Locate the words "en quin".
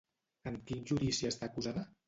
0.51-0.81